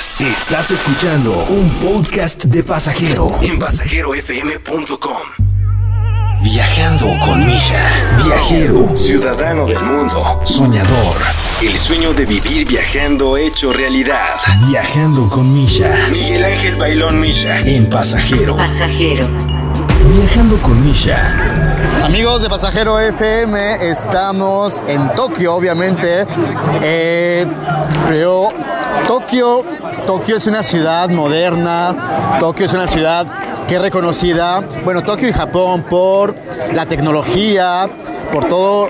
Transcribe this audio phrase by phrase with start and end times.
[0.00, 0.20] podcast.
[0.20, 5.16] Estás escuchando un podcast de pasajero en pasajerofm.com.
[6.42, 7.82] Viajando con Misha.
[8.24, 11.16] Viajero, ciudadano del mundo, soñador.
[11.60, 14.36] El sueño de vivir viajando hecho realidad.
[14.68, 16.08] Viajando con Misha.
[16.10, 17.60] Miguel Ángel Bailón Misha.
[17.60, 18.56] En pasajero.
[18.56, 19.28] Pasajero.
[20.16, 21.60] Viajando con Misha.
[22.02, 26.26] Amigos de Pasajero FM, estamos en Tokio, obviamente.
[26.82, 27.46] Eh,
[28.08, 28.48] pero
[29.06, 29.64] Tokio,
[30.06, 33.26] Tokio es una ciudad moderna, Tokio es una ciudad
[33.68, 36.34] que es reconocida, bueno, Tokio y Japón por
[36.74, 37.88] la tecnología,
[38.32, 38.88] por todo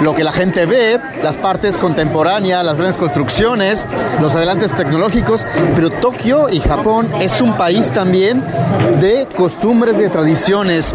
[0.00, 3.86] lo que la gente ve, las partes contemporáneas, las grandes construcciones,
[4.20, 8.42] los adelantes tecnológicos, pero Tokio y Japón es un país también
[9.00, 10.94] de costumbres, de tradiciones.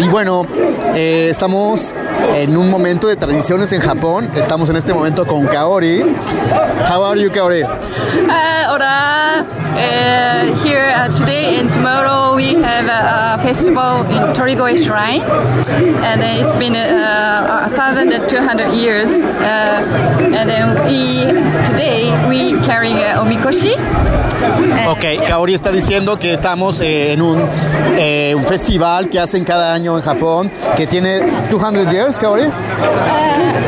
[0.00, 0.46] Y bueno,
[0.94, 1.94] eh, estamos
[2.34, 6.02] en un momento de tradiciones en Japón, estamos en este momento con Kaori.
[6.88, 7.62] How are you, Kaori?
[7.62, 7.68] Uh,
[8.68, 9.46] hola.
[9.72, 12.09] Uh, here today and tomorrow
[12.40, 13.00] we have a,
[13.34, 15.20] a festival in Torigoe Shrine,
[16.08, 19.08] and it's been uh, a thousand and two hundred years.
[19.10, 21.28] Uh, and then we
[21.70, 23.74] today we carry uh, omikoshi.
[24.88, 27.38] Ok, Kaori está diciendo que estamos eh, en un,
[27.98, 32.44] eh, un festival que hacen cada año en Japón, que tiene 200 years, Kaori.
[32.44, 32.50] Uh,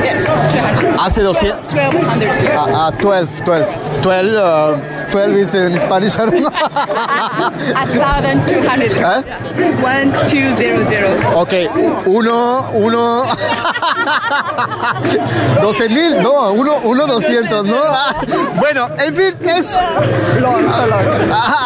[0.03, 0.99] yes, 200.
[0.99, 1.73] Hace 200.
[1.75, 2.57] 1200 years.
[2.57, 3.67] Ah, ah, 12, 12.
[4.03, 6.17] 12, uh, 12 is in Spanish.
[6.19, 6.49] I don't know.
[6.49, 8.93] A thousand two hundred.
[8.97, 9.23] ¿Eh?
[9.83, 11.09] One two zero zero.
[11.37, 11.53] Ok,
[12.07, 13.27] uno, uno,
[15.61, 17.77] 12 mil, no, uno, uno 200, ¿no?
[18.57, 19.77] Bueno, en fin, es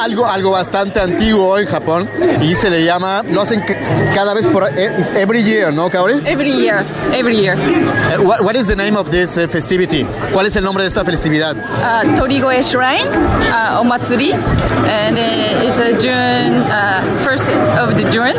[0.03, 2.09] algo, algo bastante antiguo en Japón
[2.41, 3.77] y se le llama, lo hacen ca-
[4.15, 6.23] cada vez por, eh, every year, ¿no, Kaori?
[6.25, 7.57] Every year, every year.
[7.59, 10.05] Eh, what, what is the name of this eh, festivity?
[10.33, 11.55] ¿Cuál es el nombre de esta festividad?
[11.57, 13.05] uh, Torigoe Shrine,
[13.53, 14.33] uh, Omatsuri,
[14.89, 18.37] and it's a June uh, first of the June,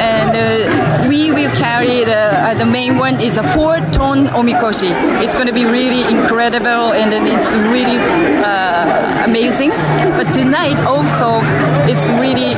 [0.00, 2.19] and uh, we will carry the
[2.50, 4.90] uh, the main one is a four-ton omikoshi.
[5.22, 7.98] It's going to be really incredible, and then it's really
[8.42, 9.70] uh, amazing.
[10.16, 11.40] But tonight also
[11.86, 12.54] it's really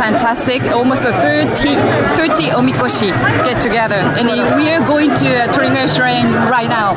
[0.00, 0.62] fantastic.
[0.72, 1.76] Almost a 30,
[2.16, 3.10] 30 omikoshi
[3.44, 6.96] get together, and we are going to uh, Torigoe Shrine right now.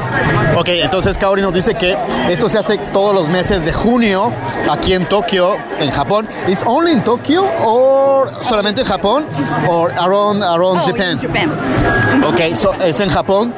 [0.57, 1.97] Ok, entonces Kaori nos dice que
[2.29, 4.31] esto se hace todos los meses de junio
[4.69, 6.27] aquí en Tokio, en Japón.
[6.47, 7.96] ¿Es only in Tokyo or
[8.41, 9.25] solamente en Japón
[9.67, 11.11] or around around Oh, Japan?
[11.11, 11.51] in Japan.
[12.23, 13.53] Ok, so, es en Japón.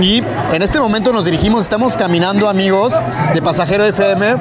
[0.00, 2.94] Y en este momento nos dirigimos, estamos caminando amigos
[3.34, 4.36] de Pasajero FM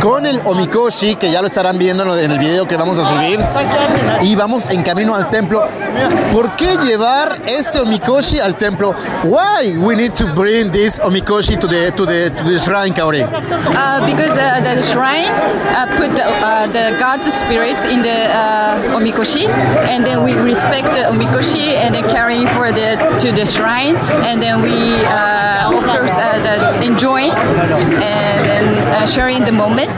[0.00, 3.40] con el Omikoshi, que ya lo estarán viendo en el video que vamos a subir.
[4.22, 5.64] Y vamos en camino al templo.
[6.32, 8.94] ¿Por qué llevar este Omikoshi al templo?
[9.24, 13.22] Why we need to bring this Omikoshi to the, to the, to the shrine, Kaori?
[13.22, 19.48] Uh, because uh, the shrine uh, put uh, the god spirit in the uh, omikoshi,
[19.88, 23.96] and then we respect the omikoshi and then carry for the to the shrine,
[24.26, 29.90] and then we uh, course uh, the enjoy and then uh, sharing the moment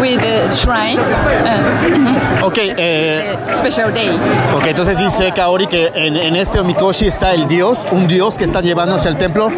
[0.00, 0.98] with the shrine.
[0.98, 4.10] Uh, Ok, eh, special day.
[4.54, 8.44] Ok, entonces dice Kaori que en, en este Omikoshi está el dios, un dios que
[8.44, 9.50] está llevando hacia el templo.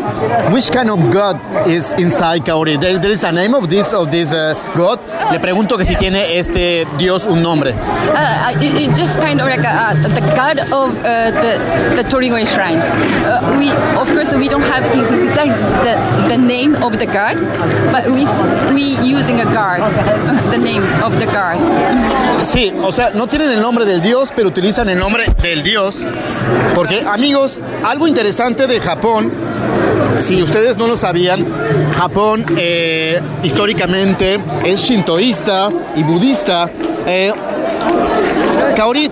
[0.50, 1.36] Which kind of god
[1.66, 2.78] is inside Kaori?
[2.78, 4.98] There, there is a name of this of this uh, god.
[5.30, 7.72] Le pregunto que si tiene este dios un nombre.
[7.72, 12.78] Uh, it, it just kind of like uh, the god of uh, the the shrine.
[12.78, 15.52] Uh, we of course we don't have exact
[15.84, 15.94] the,
[16.28, 17.36] the name of the god,
[17.92, 18.26] but we
[18.74, 19.80] we using a guard,
[20.50, 21.58] the name of the guard.
[22.42, 26.06] Sí, o sea, no tienen el nombre del dios, pero utilizan el nombre del dios.
[26.74, 29.30] Porque, amigos, algo interesante de Japón,
[30.18, 31.44] si ustedes no lo sabían,
[31.96, 36.68] Japón eh, históricamente es shintoísta y budista.
[37.06, 37.32] Eh,
[38.76, 39.10] Kaori,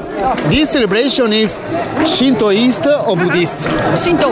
[0.51, 1.61] this celebration is
[2.05, 3.95] shintoísta o budista?
[3.97, 4.31] Shinto.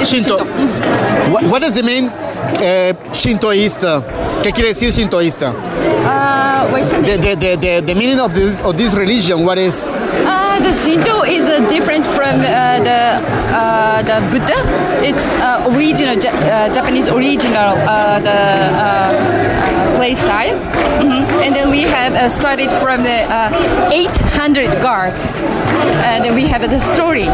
[0.00, 0.38] It's Shinto.
[1.30, 2.10] What, what does it mean
[2.60, 4.02] eh, shintoísta?
[4.42, 5.52] ¿Qué quiere decir shintoísta?
[5.52, 9.84] Uh, the The, the, the, the, the meaning of this, of this religion, what is?
[9.86, 11.17] Uh, the Shinto
[11.66, 13.18] different from uh, the
[13.54, 14.58] uh, the Buddha.
[15.02, 17.74] It's uh, original Ja- Japanese original
[18.22, 18.38] the
[19.96, 20.54] play style,
[21.00, 21.24] Mhm.
[21.44, 25.12] and then we have started from the uh, 800 guard,
[26.04, 27.26] and then we have the story.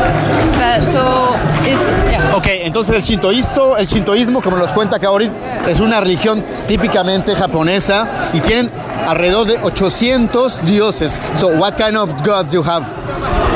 [0.59, 1.35] But, so
[1.65, 2.35] it's yeah.
[2.37, 5.31] Ok, entonces el shintoísmo, el shintoísmo, como nos cuenta Kaori,
[5.69, 8.70] es una religión típicamente japonesa y tienen
[9.06, 11.19] alrededor de 800 dioses.
[11.35, 12.85] So, what kind of gods you have?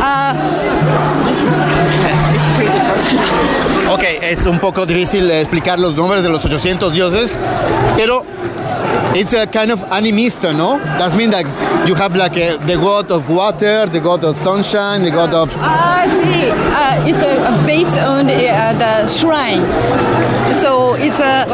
[0.01, 1.88] Uh,
[4.29, 7.35] es un poco difícil explicar los nombres de los 800 dioses,
[7.97, 8.25] pero
[9.15, 10.79] it's a kind of animista, no?
[10.99, 11.47] That means that
[11.87, 15.51] you have like a, the god of water, the god of sunshine, the god of...
[15.59, 16.51] Ah, I see.
[16.51, 19.63] Uh, it's uh, based on the, uh, the shrine.
[20.61, 21.47] So it's a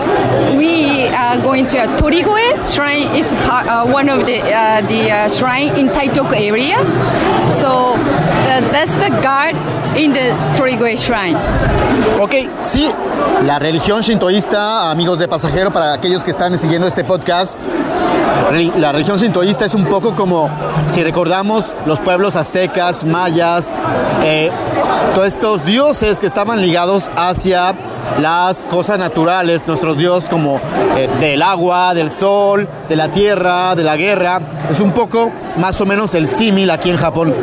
[0.56, 3.08] we are going to a Torigoe shrine.
[3.14, 6.78] It's part, uh, one of the uh, the uh, shrine in Taitoku area.
[7.60, 9.54] So uh, that's the god
[9.96, 11.36] in the Torigoe shrine.
[12.20, 12.88] Ok, sí,
[13.44, 17.56] la religión shintoísta, amigos de pasajero, para aquellos que están siguiendo este podcast,
[18.76, 20.48] la religión shintoísta es un poco como
[20.86, 23.70] si recordamos los pueblos aztecas, mayas,
[24.22, 24.50] eh,
[25.14, 27.74] todos estos dioses que estaban ligados hacia
[28.20, 30.60] las cosas naturales, nuestros dioses como
[30.96, 34.40] eh, del agua, del sol, de la tierra, de la guerra,
[34.70, 37.34] es un poco más o menos el símil aquí en Japón.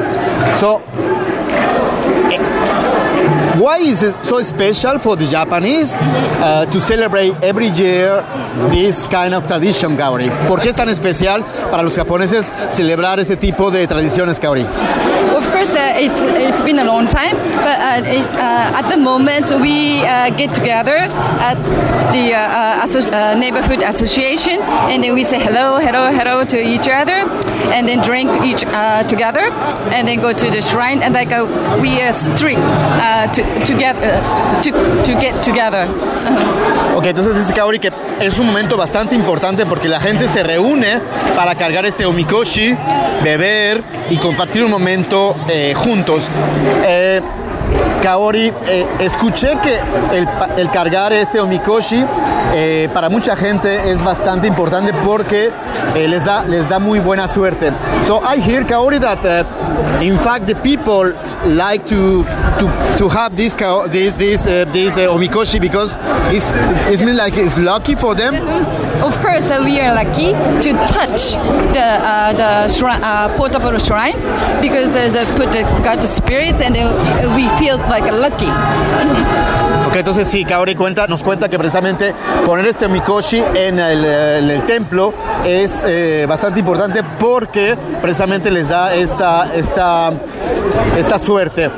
[0.59, 0.81] So,
[3.57, 8.23] Why is it so special for the Japanese uh, to celebrate every year
[8.69, 10.29] this kind of tradition, Gauri?
[10.47, 14.65] ¿Por qué es tan especial para los japoneses celebrar ese tipo de tradiciones, Gauri?
[15.35, 18.97] Of course, uh, it's it's been a long time, but uh, it, uh, at the
[18.97, 21.55] moment we uh, get together at
[22.13, 27.25] the uh, asso- neighborhood association, and then we say hello, hello, hello to each other,
[27.73, 28.61] and then drink each
[29.09, 29.49] together,
[29.91, 31.29] and then go to the shrine, and like
[31.81, 33.27] we are strict uh,
[33.65, 34.61] to to get uh,
[35.03, 35.87] to get together.
[36.95, 40.99] Ok, entonces dice Kaori que es un momento bastante importante porque la gente se reúne
[41.35, 42.75] para cargar este omikoshi,
[43.23, 46.23] beber y compartir un momento eh, juntos.
[46.85, 47.21] Eh,
[48.01, 49.79] Kaori, eh, escuché que
[50.15, 50.27] el,
[50.57, 52.03] el cargar este omikoshi
[52.53, 55.51] eh, para mucha gente es bastante importante porque
[55.95, 57.71] eh, les, da, les da muy buena suerte.
[58.03, 61.13] So I hear, Kaori, that uh, in fact the people
[61.45, 62.23] like to
[62.59, 65.97] to, to have this this this uh, this uh, omikoshi because
[66.31, 66.51] it's
[66.87, 68.35] it's mean like it's lucky for them.
[69.01, 71.33] Of course, uh, we are lucky to touch
[71.73, 74.15] the uh, the shrine, uh, portable shrine
[74.61, 76.75] because they put the God spirit, and
[77.35, 78.49] we feel like lucky.
[79.87, 82.13] Ok, entonces sí, Kaori cuenta, nos cuenta que precisamente
[82.45, 85.13] poner este omikoshi en el, en el templo
[85.43, 90.11] es eh, bastante importante porque precisamente les da esta, esta,
[90.97, 91.69] esta suerte.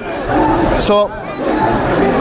[0.79, 1.09] So,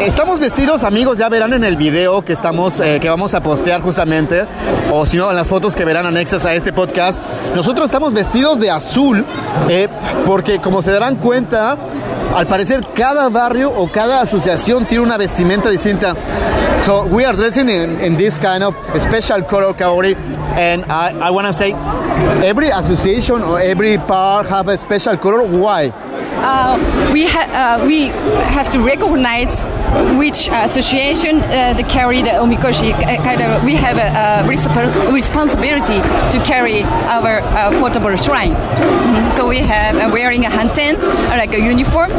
[0.04, 3.80] Estamos vestidos, amigos, ya verán en el video que estamos, eh, que vamos a postear
[3.82, 4.46] justamente,
[4.90, 7.22] o si no, en las fotos que verán anexas a este podcast.
[7.54, 9.24] Nosotros estamos vestidos de azul,
[9.68, 9.88] eh,
[10.26, 11.76] porque como se darán cuenta,
[12.34, 16.14] al parecer cada barrio o cada asociación tiene una vestimenta distinta.
[16.84, 20.16] So we are dressing in, this kind of special color kaori,
[20.56, 21.72] and I, I want to say,
[22.44, 25.42] every association or every part have a special color.
[25.44, 25.92] Why?
[26.44, 26.76] Uh,
[27.12, 28.06] we uh, we
[28.50, 29.64] have to recognize
[30.18, 32.92] which association uh, that carry the omikoshi.
[33.24, 36.00] Kind of, we have a, a responsibility
[36.30, 38.54] to carry our uh, portable shrine.
[38.54, 39.30] Mhm.
[39.32, 42.10] So we have uh, wearing a hanten, uh, like a uniform,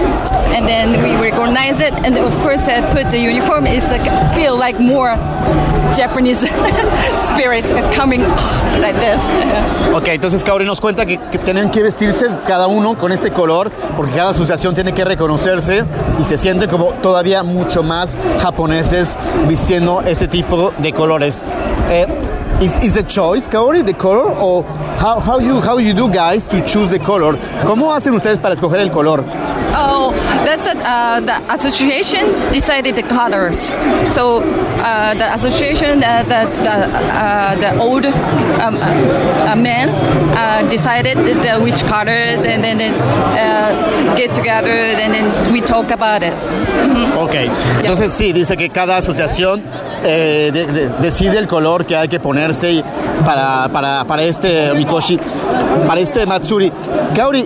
[0.54, 4.06] and then we recognize it, and of course, uh, put the uniform is like
[4.36, 5.16] feel like more
[5.96, 6.40] Japanese
[7.28, 8.22] spirit coming
[8.82, 9.22] like this.
[9.94, 13.72] Ok, entonces Kaori nos cuenta que, que tienen que vestirse cada uno con este color
[13.96, 15.84] porque cada asociación tiene que reconocerse
[16.20, 19.16] y se sienten como todavía mucho más japoneses
[19.48, 21.42] vistiendo este tipo de colores.
[21.90, 22.06] Eh,
[22.64, 24.32] is, is a choice, Kaori, the color?
[24.32, 24.64] Or
[24.98, 27.34] how, how, you, how you do guys to choose the color?
[27.66, 29.24] ¿Cómo hacen ustedes para escoger el color?
[29.76, 30.12] Oh,
[30.46, 30.78] that's it.
[30.78, 33.74] Uh, the association decided the colors.
[34.14, 34.42] So
[34.80, 39.90] uh, the association, uh, the the, uh, the old um, uh, men
[40.38, 45.90] uh, decided the, which colors, and then, then uh, get together, and then we talk
[45.92, 46.34] about it.
[47.18, 47.36] Ok,
[47.82, 49.64] entonces sí, dice que cada asociación
[50.06, 52.84] eh, de- de- decide el color que hay que ponerse
[53.26, 55.20] para, para, para este Mikoshi,
[55.88, 56.72] para este Matsuri.
[57.16, 57.46] Kaori,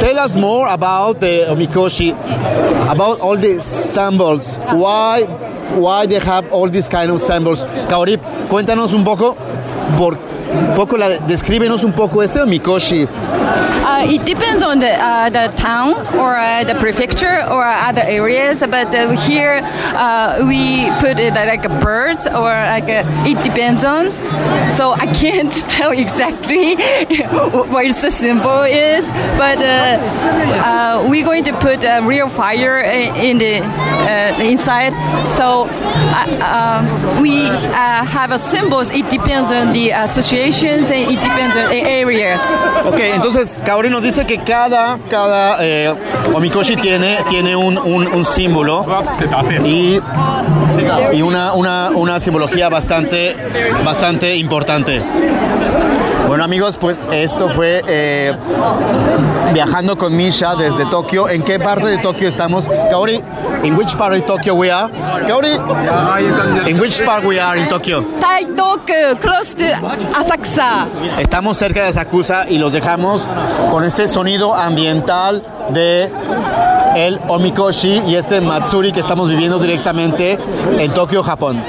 [0.00, 2.14] tell us more about the Mikoshi,
[2.88, 4.58] about all the symbols.
[4.72, 5.22] Why,
[5.76, 7.64] why they have all these kind of symbols?
[7.88, 9.36] Kaori, cuéntanos un poco,
[9.98, 10.16] por,
[10.76, 13.06] poco la, descríbenos un poco este Mikoshi.
[14.02, 18.60] Uh, it depends on the uh, the town or uh, the prefecture or other areas.
[18.60, 23.84] But uh, here uh, we put it like a birds or like a, it depends
[23.84, 24.10] on.
[24.72, 26.74] So I can't tell exactly
[27.30, 29.06] what the symbol is.
[29.38, 29.98] But uh,
[31.02, 34.92] uh, we're going to put a real fire in the uh, inside.
[35.36, 38.90] So uh, um, we uh, have a symbols.
[38.90, 42.40] It depends on the associations and it depends on the areas.
[42.84, 45.94] Ok, entonces Kaori nos dice que cada, cada eh,
[46.34, 48.84] omikoshi tiene, tiene un, un- un símbolo
[49.68, 50.00] y,
[51.12, 53.36] y una, una, una simbología bastante,
[53.84, 55.00] bastante importante.
[56.32, 58.34] Bueno amigos, pues esto fue eh,
[59.52, 61.28] viajando con Misha desde Tokio.
[61.28, 62.66] ¿En qué parte de Tokio estamos?
[62.90, 63.20] Kaori,
[63.64, 64.90] in which part of Tokyo we are?
[65.26, 68.00] Kaori, in which part we are in Tokyo?
[68.18, 69.64] Taidoku, close to
[70.14, 70.86] Asakusa.
[71.18, 73.28] Estamos cerca de Asakusa y los dejamos
[73.70, 76.10] con este sonido ambiental de
[76.96, 80.38] el Omikoshi y este Matsuri que estamos viviendo directamente
[80.78, 81.62] en Tokio, Japón.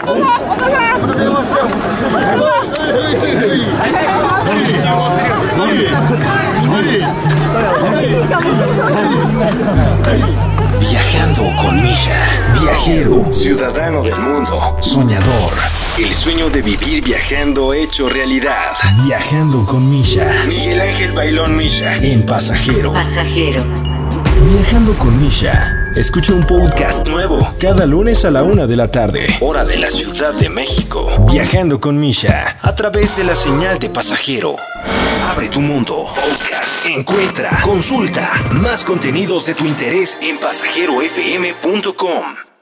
[12.85, 15.53] Viajero, ciudadano del mundo, soñador.
[15.97, 18.73] El sueño de vivir viajando hecho realidad.
[19.05, 20.43] Viajando con Misha.
[20.45, 21.95] Miguel Ángel Bailón Misha.
[21.95, 22.91] En pasajero.
[22.91, 23.63] Pasajero.
[24.51, 25.93] Viajando con Misha.
[25.95, 29.89] Escucha un podcast nuevo cada lunes a la una de la tarde, hora de la
[29.89, 31.07] Ciudad de México.
[31.31, 34.57] Viajando con Misha a través de la señal de pasajero.
[35.31, 36.07] Abre tu mundo.
[36.13, 36.85] Podcast.
[36.87, 38.29] Encuentra, consulta
[38.61, 42.52] más contenidos de tu interés en pasajerofm.com.